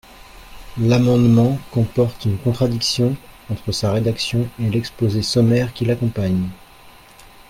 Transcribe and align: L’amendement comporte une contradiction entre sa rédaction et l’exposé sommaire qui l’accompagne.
L’amendement 0.79 1.59
comporte 1.69 2.25
une 2.25 2.39
contradiction 2.39 3.15
entre 3.51 3.71
sa 3.71 3.91
rédaction 3.91 4.49
et 4.59 4.67
l’exposé 4.67 5.21
sommaire 5.21 5.73
qui 5.73 5.85
l’accompagne. 5.85 6.49